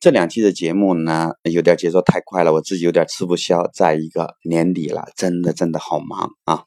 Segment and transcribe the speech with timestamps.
[0.00, 3.68] 这两期的节目呢，有点节奏太快了，我自己有点吃不消。
[3.74, 6.62] 再一个年底了，真的真的好忙啊。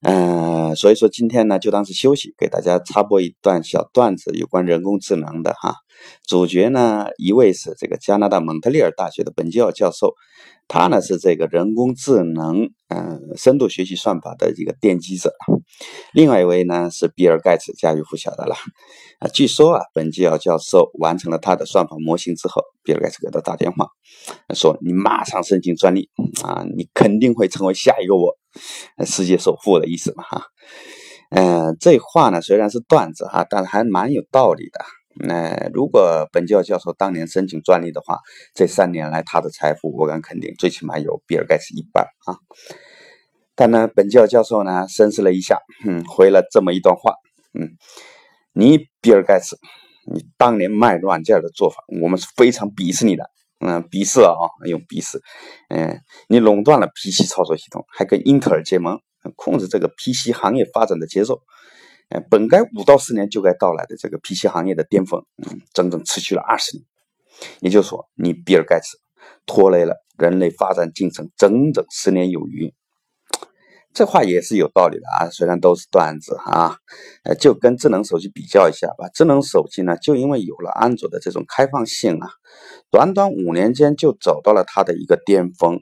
[0.00, 5.76] 嗯，所以说今天呢，就当是休息，给大家插播一段小段子，有关人工智能的哈。
[6.26, 10.14] 主角呢，一位是这个加拿大蒙特利尔大学的本吉奥教授，
[10.68, 15.32] 他呢是这个人工智能嗯深度学习算法的一个奠基者。
[16.12, 18.54] 另外一位呢是比尔盖茨，家喻户晓的了。
[19.18, 23.88] 啊，据说啊，本吉奥教授完成了他的算法模型之后，比尔盖茨给他打电话，
[24.54, 26.10] 说你马上申请专利
[26.42, 28.36] 啊，你肯定会成为下一个我。
[29.04, 30.46] 世界首富的意思嘛，哈，
[31.30, 34.84] 嗯，这话呢虽然是段子哈，但是还蛮有道理的。
[35.16, 38.20] 那如果本教教授当年申请专利的话，
[38.54, 42.38] 这三年来他的财富，我敢肯定，最起码有比尔盖茨一半啊。
[43.54, 47.14] 但呢，本教教授呢深思了一下，嗯，回了这么一段话，
[47.52, 47.70] 嗯，
[48.52, 49.56] 你比尔盖茨，
[50.12, 53.30] 你当年卖软件的做法，我们是非常鄙视你的。
[53.60, 54.34] 嗯，鄙视啊，
[54.66, 55.22] 用鄙视。
[55.68, 59.00] 嗯，你垄断了 PC 操作系统，还跟英特尔结盟，
[59.36, 61.40] 控制这个 PC 行业发展的节奏。
[62.28, 66.84] 本该五到十年就该到来的这个 PC 行业的巅峰，嗯，整整持续了二十年。
[67.60, 68.98] 也就是说，你比尔盖茨
[69.46, 72.74] 拖累了人类发展进程整整十年有余。
[73.94, 76.78] 这话也是有道理的啊，虽然都是段子啊，
[77.22, 79.08] 呃，就跟智能手机比较一下吧。
[79.14, 82.28] 智能手机呢，就因为有了安卓的这种开放性啊，
[82.90, 85.80] 短短五年间就走到了它的一个巅峰。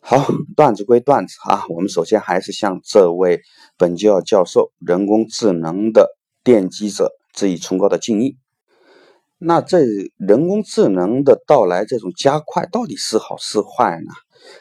[0.00, 3.40] 好，段子归段子啊，我们首先还是向这位
[3.78, 8.36] 本教授教授，人工智能的奠基者致以崇高的敬意。
[9.38, 9.78] 那这
[10.18, 14.12] 人工智能的到来，这种加快到底是好是坏呢？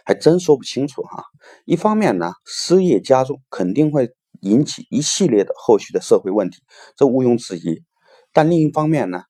[0.05, 1.23] 还真说不清楚哈。
[1.65, 4.09] 一方面呢，失业加重肯定会
[4.41, 6.59] 引起一系列的后续的社会问题，
[6.95, 7.83] 这毋庸置疑。
[8.31, 9.23] 但另一方面呢，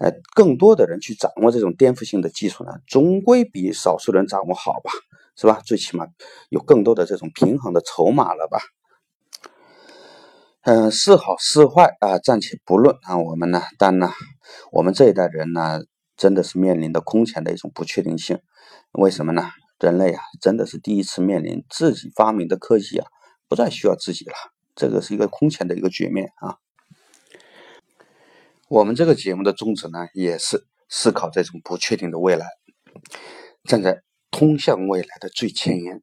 [0.00, 4.90] 呃，更多的人去掌握这种颠覆性的技术呢，总归比少数人掌握好吧，
[5.36, 5.60] 是吧？
[5.64, 6.06] 最起码
[6.48, 8.58] 有更多的这种平衡的筹码了吧。
[10.62, 13.18] 嗯，是好是坏啊，暂且不论啊。
[13.18, 14.10] 我们呢，但呢，
[14.72, 15.80] 我们这一代人呢，
[16.16, 18.40] 真的是面临的空前的一种不确定性。
[18.92, 19.48] 为什么呢？
[19.78, 23.06] 人类啊，真的是第一次面临自己发明的科技啊，
[23.48, 24.34] 不再需要自己了。
[24.74, 26.58] 这个是一个空前的一个局面啊。
[28.68, 32.46] 我们这个节目的宗旨呢，也是思考这种不确定的未来，
[33.64, 36.02] 站在通向未来的最前沿，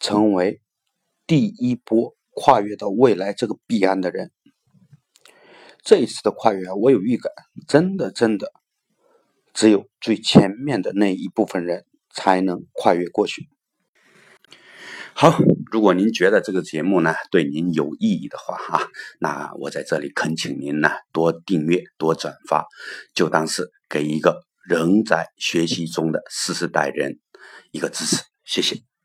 [0.00, 0.60] 成为
[1.26, 2.14] 第一波。
[2.38, 4.30] 跨越到未来这个彼岸的人，
[5.82, 7.32] 这一次的跨越，我有预感，
[7.66, 8.52] 真的真的，
[9.54, 13.48] 只有最前面的那一部分人才能跨越过去。
[15.14, 15.38] 好，
[15.70, 18.88] 如果您觉得这个节目呢对您有意义的话哈，
[19.20, 22.66] 那我在这里恳请您呢多订阅、多转发，
[23.14, 27.18] 就当是给一个仍在学习中的四十代人
[27.70, 28.95] 一个支持，谢谢。